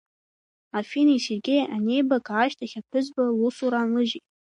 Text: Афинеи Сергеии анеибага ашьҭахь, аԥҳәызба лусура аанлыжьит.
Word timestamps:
Афинеи 0.79 1.23
Сергеии 1.27 1.69
анеибага 1.75 2.33
ашьҭахь, 2.43 2.75
аԥҳәызба 2.79 3.21
лусура 3.39 3.77
аанлыжьит. 3.79 4.25